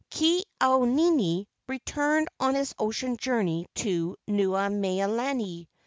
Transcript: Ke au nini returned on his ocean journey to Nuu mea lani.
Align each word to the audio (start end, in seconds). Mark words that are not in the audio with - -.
Ke 0.09 0.41
au 0.59 0.85
nini 0.85 1.47
returned 1.67 2.27
on 2.39 2.55
his 2.55 2.73
ocean 2.79 3.17
journey 3.17 3.67
to 3.75 4.17
Nuu 4.27 4.67
mea 4.71 5.05
lani. 5.07 5.69